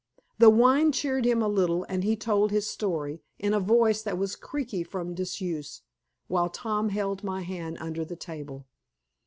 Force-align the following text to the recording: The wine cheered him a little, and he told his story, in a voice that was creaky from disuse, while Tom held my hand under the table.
The 0.39 0.49
wine 0.49 0.91
cheered 0.91 1.25
him 1.25 1.43
a 1.43 1.47
little, 1.47 1.83
and 1.87 2.03
he 2.03 2.15
told 2.15 2.49
his 2.49 2.65
story, 2.67 3.21
in 3.37 3.53
a 3.53 3.59
voice 3.59 4.01
that 4.01 4.17
was 4.17 4.35
creaky 4.35 4.81
from 4.81 5.13
disuse, 5.13 5.83
while 6.27 6.49
Tom 6.49 6.89
held 6.89 7.23
my 7.23 7.41
hand 7.43 7.77
under 7.79 8.03
the 8.03 8.15
table. 8.15 8.65